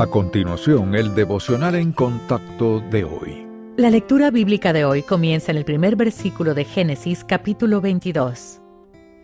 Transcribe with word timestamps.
A 0.00 0.06
continuación, 0.06 0.94
el 0.94 1.14
devocional 1.14 1.74
en 1.74 1.92
contacto 1.92 2.80
de 2.80 3.04
hoy. 3.04 3.46
La 3.76 3.90
lectura 3.90 4.30
bíblica 4.30 4.72
de 4.72 4.86
hoy 4.86 5.02
comienza 5.02 5.52
en 5.52 5.58
el 5.58 5.66
primer 5.66 5.94
versículo 5.94 6.54
de 6.54 6.64
Génesis 6.64 7.22
capítulo 7.22 7.82
22. 7.82 8.62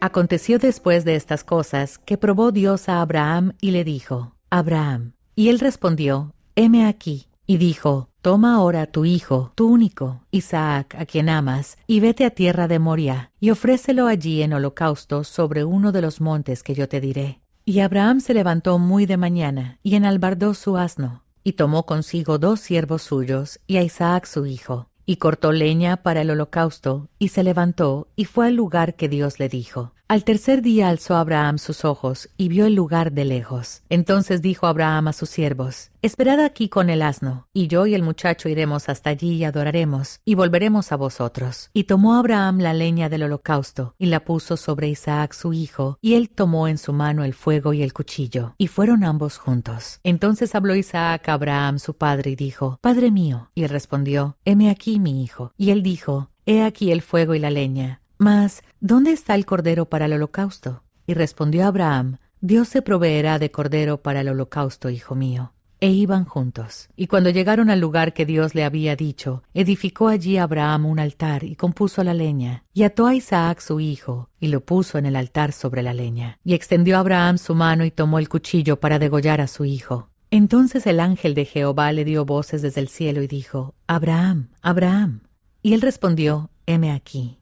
Aconteció 0.00 0.58
después 0.58 1.04
de 1.04 1.14
estas 1.14 1.44
cosas 1.44 1.98
que 1.98 2.18
probó 2.18 2.50
Dios 2.50 2.88
a 2.88 3.02
Abraham 3.02 3.52
y 3.60 3.70
le 3.70 3.84
dijo, 3.84 4.34
Abraham. 4.50 5.12
Y 5.36 5.48
él 5.50 5.60
respondió, 5.60 6.34
heme 6.56 6.86
aquí. 6.86 7.28
Y 7.46 7.58
dijo, 7.58 8.08
Toma 8.20 8.56
ahora 8.56 8.86
tu 8.86 9.04
hijo, 9.04 9.52
tu 9.54 9.68
único, 9.68 10.24
Isaac, 10.32 10.96
a 10.98 11.06
quien 11.06 11.28
amas, 11.28 11.78
y 11.86 12.00
vete 12.00 12.24
a 12.24 12.30
tierra 12.30 12.66
de 12.66 12.80
Moria, 12.80 13.30
y 13.38 13.50
ofrécelo 13.50 14.08
allí 14.08 14.42
en 14.42 14.54
holocausto 14.54 15.22
sobre 15.22 15.62
uno 15.62 15.92
de 15.92 16.02
los 16.02 16.20
montes 16.20 16.64
que 16.64 16.74
yo 16.74 16.88
te 16.88 17.00
diré. 17.00 17.43
Y 17.66 17.80
Abraham 17.80 18.20
se 18.20 18.34
levantó 18.34 18.78
muy 18.78 19.06
de 19.06 19.16
mañana, 19.16 19.78
y 19.82 19.94
enalbardó 19.94 20.52
su 20.52 20.76
asno, 20.76 21.22
y 21.42 21.54
tomó 21.54 21.86
consigo 21.86 22.36
dos 22.38 22.60
siervos 22.60 23.00
suyos, 23.00 23.58
y 23.66 23.78
a 23.78 23.82
Isaac 23.82 24.26
su 24.26 24.44
hijo, 24.44 24.90
y 25.06 25.16
cortó 25.16 25.50
leña 25.50 25.96
para 26.02 26.20
el 26.20 26.30
holocausto, 26.30 27.08
y 27.18 27.28
se 27.28 27.42
levantó, 27.42 28.08
y 28.16 28.26
fue 28.26 28.48
al 28.48 28.54
lugar 28.54 28.96
que 28.96 29.08
Dios 29.08 29.38
le 29.38 29.48
dijo. 29.48 29.94
Al 30.06 30.22
tercer 30.22 30.60
día 30.60 30.90
alzó 30.90 31.16
Abraham 31.16 31.56
sus 31.56 31.86
ojos 31.86 32.28
y 32.36 32.48
vio 32.48 32.66
el 32.66 32.74
lugar 32.74 33.12
de 33.12 33.24
lejos. 33.24 33.82
Entonces 33.88 34.42
dijo 34.42 34.66
Abraham 34.66 35.08
a 35.08 35.12
sus 35.14 35.30
siervos, 35.30 35.92
Esperad 36.02 36.40
aquí 36.40 36.68
con 36.68 36.90
el 36.90 37.00
asno, 37.00 37.48
y 37.54 37.68
yo 37.68 37.86
y 37.86 37.94
el 37.94 38.02
muchacho 38.02 38.50
iremos 38.50 38.90
hasta 38.90 39.08
allí 39.08 39.36
y 39.36 39.44
adoraremos, 39.44 40.20
y 40.26 40.34
volveremos 40.34 40.92
a 40.92 40.96
vosotros. 40.96 41.70
Y 41.72 41.84
tomó 41.84 42.16
Abraham 42.16 42.58
la 42.58 42.74
leña 42.74 43.08
del 43.08 43.22
holocausto, 43.22 43.94
y 43.98 44.06
la 44.06 44.26
puso 44.26 44.58
sobre 44.58 44.88
Isaac 44.88 45.32
su 45.32 45.54
hijo, 45.54 45.98
y 46.02 46.16
él 46.16 46.28
tomó 46.28 46.68
en 46.68 46.76
su 46.76 46.92
mano 46.92 47.24
el 47.24 47.32
fuego 47.32 47.72
y 47.72 47.82
el 47.82 47.94
cuchillo, 47.94 48.54
y 48.58 48.66
fueron 48.66 49.04
ambos 49.04 49.38
juntos. 49.38 50.00
Entonces 50.04 50.54
habló 50.54 50.74
Isaac 50.74 51.30
a 51.30 51.32
Abraham 51.32 51.78
su 51.78 51.94
padre 51.94 52.32
y 52.32 52.36
dijo, 52.36 52.78
Padre 52.82 53.10
mío. 53.10 53.50
Y 53.54 53.62
él 53.62 53.70
respondió, 53.70 54.36
Heme 54.44 54.68
aquí 54.68 55.00
mi 55.00 55.24
hijo. 55.24 55.54
Y 55.56 55.70
él 55.70 55.82
dijo, 55.82 56.28
He 56.44 56.62
aquí 56.62 56.92
el 56.92 57.00
fuego 57.00 57.34
y 57.34 57.38
la 57.38 57.48
leña 57.48 58.02
mas, 58.18 58.62
¿dónde 58.80 59.12
está 59.12 59.34
el 59.34 59.46
cordero 59.46 59.88
para 59.88 60.06
el 60.06 60.14
holocausto? 60.14 60.82
Y 61.06 61.14
respondió 61.14 61.66
Abraham, 61.66 62.18
Dios 62.40 62.68
se 62.68 62.82
proveerá 62.82 63.38
de 63.38 63.50
cordero 63.50 64.02
para 64.02 64.20
el 64.20 64.28
holocausto, 64.28 64.90
hijo 64.90 65.14
mío. 65.14 65.52
E 65.80 65.90
iban 65.90 66.24
juntos. 66.24 66.88
Y 66.96 67.08
cuando 67.08 67.30
llegaron 67.30 67.68
al 67.68 67.80
lugar 67.80 68.14
que 68.14 68.24
Dios 68.24 68.54
le 68.54 68.64
había 68.64 68.96
dicho, 68.96 69.42
edificó 69.52 70.08
allí 70.08 70.38
Abraham 70.38 70.86
un 70.86 70.98
altar 70.98 71.44
y 71.44 71.56
compuso 71.56 72.02
la 72.04 72.14
leña, 72.14 72.64
y 72.72 72.84
ató 72.84 73.06
a 73.06 73.14
Isaac 73.14 73.60
su 73.60 73.80
hijo, 73.80 74.30
y 74.40 74.48
lo 74.48 74.60
puso 74.64 74.96
en 74.98 75.06
el 75.06 75.16
altar 75.16 75.52
sobre 75.52 75.82
la 75.82 75.92
leña. 75.92 76.38
Y 76.44 76.54
extendió 76.54 76.98
Abraham 76.98 77.38
su 77.38 77.54
mano 77.54 77.84
y 77.84 77.90
tomó 77.90 78.18
el 78.18 78.28
cuchillo 78.28 78.80
para 78.80 78.98
degollar 78.98 79.40
a 79.40 79.46
su 79.46 79.64
hijo. 79.64 80.08
Entonces 80.30 80.86
el 80.86 81.00
ángel 81.00 81.34
de 81.34 81.44
Jehová 81.44 81.92
le 81.92 82.04
dio 82.04 82.24
voces 82.24 82.62
desde 82.62 82.80
el 82.80 82.88
cielo 82.88 83.22
y 83.22 83.26
dijo, 83.26 83.74
Abraham, 83.86 84.48
Abraham. 84.62 85.20
Y 85.62 85.74
él 85.74 85.80
respondió, 85.80 86.50
heme 86.66 86.92
aquí. 86.92 87.38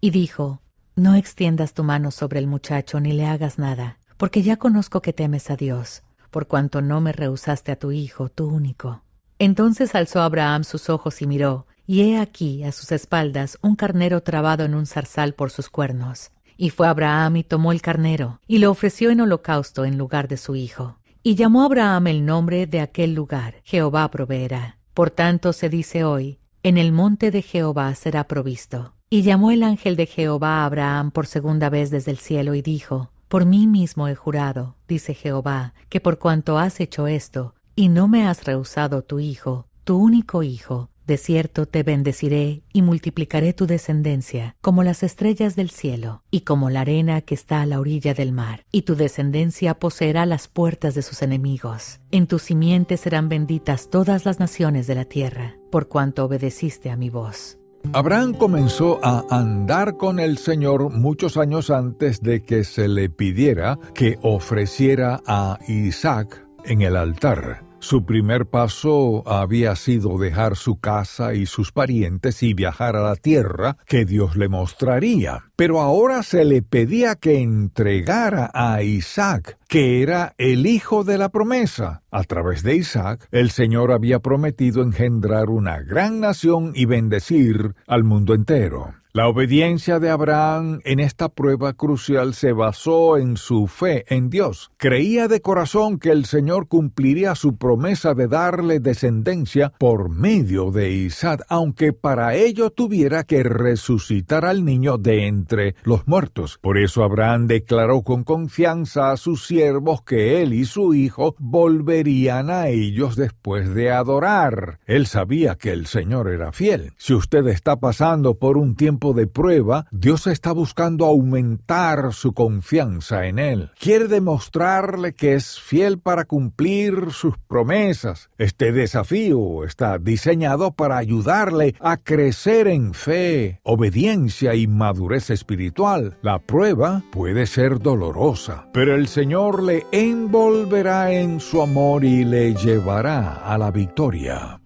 Y 0.00 0.10
dijo, 0.10 0.62
No 0.96 1.14
extiendas 1.14 1.74
tu 1.74 1.84
mano 1.84 2.10
sobre 2.10 2.38
el 2.38 2.46
muchacho 2.46 3.00
ni 3.00 3.12
le 3.12 3.26
hagas 3.26 3.58
nada, 3.58 3.98
porque 4.16 4.42
ya 4.42 4.56
conozco 4.56 5.02
que 5.02 5.12
temes 5.12 5.50
a 5.50 5.56
Dios, 5.56 6.02
por 6.30 6.46
cuanto 6.46 6.80
no 6.80 7.00
me 7.00 7.12
rehusaste 7.12 7.70
a 7.72 7.76
tu 7.76 7.92
hijo, 7.92 8.30
tu 8.30 8.48
único. 8.48 9.02
Entonces 9.38 9.94
alzó 9.94 10.22
Abraham 10.22 10.64
sus 10.64 10.88
ojos 10.88 11.20
y 11.20 11.26
miró, 11.26 11.66
y 11.86 12.02
he 12.02 12.18
aquí 12.18 12.64
a 12.64 12.72
sus 12.72 12.92
espaldas 12.92 13.58
un 13.62 13.76
carnero 13.76 14.22
trabado 14.22 14.64
en 14.64 14.74
un 14.74 14.86
zarzal 14.86 15.34
por 15.34 15.50
sus 15.50 15.68
cuernos. 15.68 16.30
Y 16.56 16.70
fue 16.70 16.88
Abraham 16.88 17.38
y 17.38 17.44
tomó 17.44 17.72
el 17.72 17.82
carnero, 17.82 18.40
y 18.46 18.58
lo 18.58 18.70
ofreció 18.70 19.10
en 19.10 19.20
holocausto 19.20 19.84
en 19.84 19.98
lugar 19.98 20.28
de 20.28 20.36
su 20.36 20.56
hijo. 20.56 20.98
Y 21.22 21.34
llamó 21.34 21.62
Abraham 21.62 22.06
el 22.06 22.24
nombre 22.24 22.66
de 22.66 22.80
aquel 22.80 23.14
lugar, 23.14 23.56
Jehová 23.64 24.10
proveerá. 24.10 24.78
Por 24.94 25.10
tanto 25.10 25.52
se 25.52 25.68
dice 25.68 26.04
hoy, 26.04 26.38
en 26.62 26.78
el 26.78 26.92
monte 26.92 27.30
de 27.30 27.42
Jehová 27.42 27.94
será 27.94 28.24
provisto. 28.24 28.94
Y 29.12 29.22
llamó 29.22 29.50
el 29.50 29.64
ángel 29.64 29.96
de 29.96 30.06
Jehová 30.06 30.62
a 30.62 30.66
Abraham 30.66 31.10
por 31.10 31.26
segunda 31.26 31.68
vez 31.68 31.90
desde 31.90 32.12
el 32.12 32.18
cielo 32.18 32.54
y 32.54 32.62
dijo, 32.62 33.10
Por 33.26 33.44
mí 33.44 33.66
mismo 33.66 34.06
he 34.06 34.14
jurado, 34.14 34.76
dice 34.86 35.14
Jehová, 35.14 35.74
que 35.88 36.00
por 36.00 36.20
cuanto 36.20 36.58
has 36.58 36.78
hecho 36.78 37.08
esto, 37.08 37.56
y 37.74 37.88
no 37.88 38.06
me 38.06 38.24
has 38.24 38.44
rehusado 38.44 39.02
tu 39.02 39.18
hijo, 39.18 39.66
tu 39.82 39.96
único 39.96 40.44
hijo, 40.44 40.90
de 41.08 41.16
cierto 41.16 41.66
te 41.66 41.82
bendeciré 41.82 42.62
y 42.72 42.82
multiplicaré 42.82 43.52
tu 43.52 43.66
descendencia 43.66 44.54
como 44.60 44.84
las 44.84 45.02
estrellas 45.02 45.56
del 45.56 45.70
cielo 45.70 46.22
y 46.30 46.42
como 46.42 46.70
la 46.70 46.82
arena 46.82 47.20
que 47.20 47.34
está 47.34 47.62
a 47.62 47.66
la 47.66 47.80
orilla 47.80 48.14
del 48.14 48.30
mar, 48.30 48.64
y 48.70 48.82
tu 48.82 48.94
descendencia 48.94 49.76
poseerá 49.76 50.24
las 50.24 50.46
puertas 50.46 50.94
de 50.94 51.02
sus 51.02 51.22
enemigos. 51.22 51.98
En 52.12 52.28
tu 52.28 52.38
simiente 52.38 52.96
serán 52.96 53.28
benditas 53.28 53.90
todas 53.90 54.24
las 54.24 54.38
naciones 54.38 54.86
de 54.86 54.94
la 54.94 55.04
tierra, 55.04 55.56
por 55.72 55.88
cuanto 55.88 56.24
obedeciste 56.24 56.90
a 56.90 56.96
mi 56.96 57.10
voz. 57.10 57.59
Abraham 57.92 58.34
comenzó 58.34 59.00
a 59.02 59.24
andar 59.30 59.96
con 59.96 60.20
el 60.20 60.38
Señor 60.38 60.90
muchos 60.90 61.36
años 61.36 61.70
antes 61.70 62.20
de 62.20 62.42
que 62.42 62.64
se 62.64 62.88
le 62.88 63.10
pidiera 63.10 63.78
que 63.94 64.18
ofreciera 64.22 65.22
a 65.26 65.58
Isaac 65.66 66.46
en 66.64 66.82
el 66.82 66.96
altar. 66.96 67.69
Su 67.80 68.04
primer 68.04 68.44
paso 68.44 69.26
había 69.26 69.74
sido 69.74 70.18
dejar 70.18 70.56
su 70.56 70.78
casa 70.78 71.32
y 71.32 71.46
sus 71.46 71.72
parientes 71.72 72.42
y 72.42 72.52
viajar 72.52 72.94
a 72.94 73.02
la 73.02 73.16
tierra 73.16 73.78
que 73.86 74.04
Dios 74.04 74.36
le 74.36 74.48
mostraría. 74.48 75.46
Pero 75.56 75.80
ahora 75.80 76.22
se 76.22 76.44
le 76.44 76.60
pedía 76.60 77.16
que 77.16 77.40
entregara 77.40 78.50
a 78.52 78.82
Isaac, 78.82 79.58
que 79.66 80.02
era 80.02 80.34
el 80.36 80.66
hijo 80.66 81.04
de 81.04 81.16
la 81.16 81.30
promesa. 81.30 82.02
A 82.10 82.22
través 82.24 82.62
de 82.62 82.76
Isaac, 82.76 83.26
el 83.32 83.50
Señor 83.50 83.92
había 83.92 84.20
prometido 84.20 84.82
engendrar 84.82 85.48
una 85.48 85.80
gran 85.80 86.20
nación 86.20 86.72
y 86.74 86.84
bendecir 86.84 87.74
al 87.86 88.04
mundo 88.04 88.34
entero. 88.34 88.99
La 89.12 89.26
obediencia 89.26 89.98
de 89.98 90.08
Abraham 90.08 90.82
en 90.84 91.00
esta 91.00 91.28
prueba 91.28 91.72
crucial 91.72 92.32
se 92.32 92.52
basó 92.52 93.16
en 93.16 93.36
su 93.36 93.66
fe 93.66 94.04
en 94.06 94.30
Dios. 94.30 94.70
Creía 94.76 95.26
de 95.26 95.40
corazón 95.40 95.98
que 95.98 96.12
el 96.12 96.26
Señor 96.26 96.68
cumpliría 96.68 97.34
su 97.34 97.56
promesa 97.56 98.14
de 98.14 98.28
darle 98.28 98.78
descendencia 98.78 99.72
por 99.78 100.10
medio 100.10 100.70
de 100.70 100.92
Isaac, 100.92 101.42
aunque 101.48 101.92
para 101.92 102.36
ello 102.36 102.70
tuviera 102.70 103.24
que 103.24 103.42
resucitar 103.42 104.44
al 104.44 104.64
niño 104.64 104.96
de 104.96 105.26
entre 105.26 105.74
los 105.82 106.06
muertos. 106.06 106.60
Por 106.60 106.78
eso 106.78 107.02
Abraham 107.02 107.48
declaró 107.48 108.02
con 108.02 108.22
confianza 108.22 109.10
a 109.10 109.16
sus 109.16 109.44
siervos 109.44 110.02
que 110.02 110.40
él 110.40 110.54
y 110.54 110.64
su 110.66 110.94
hijo 110.94 111.34
volverían 111.40 112.48
a 112.48 112.68
ellos 112.68 113.16
después 113.16 113.74
de 113.74 113.90
adorar. 113.90 114.78
Él 114.86 115.08
sabía 115.08 115.56
que 115.56 115.72
el 115.72 115.86
Señor 115.86 116.28
era 116.28 116.52
fiel. 116.52 116.92
Si 116.96 117.12
usted 117.12 117.48
está 117.48 117.80
pasando 117.80 118.36
por 118.36 118.56
un 118.56 118.76
de 119.00 119.26
prueba, 119.26 119.86
Dios 119.90 120.26
está 120.26 120.52
buscando 120.52 121.06
aumentar 121.06 122.12
su 122.12 122.32
confianza 122.32 123.26
en 123.26 123.38
Él. 123.38 123.70
Quiere 123.78 124.06
demostrarle 124.06 125.14
que 125.14 125.34
es 125.34 125.58
fiel 125.58 125.98
para 125.98 126.26
cumplir 126.26 127.10
sus 127.10 127.36
promesas. 127.38 128.30
Este 128.38 128.72
desafío 128.72 129.64
está 129.64 129.98
diseñado 129.98 130.72
para 130.72 130.98
ayudarle 130.98 131.74
a 131.80 131.96
crecer 131.96 132.68
en 132.68 132.94
fe, 132.94 133.60
obediencia 133.62 134.54
y 134.54 134.66
madurez 134.66 135.30
espiritual. 135.30 136.18
La 136.22 136.38
prueba 136.38 137.02
puede 137.10 137.46
ser 137.46 137.78
dolorosa, 137.78 138.68
pero 138.72 138.94
el 138.94 139.08
Señor 139.08 139.62
le 139.62 139.86
envolverá 139.92 141.12
en 141.12 141.40
su 141.40 141.62
amor 141.62 142.04
y 142.04 142.24
le 142.24 142.54
llevará 142.54 143.34
a 143.34 143.56
la 143.56 143.70
victoria. 143.70 144.60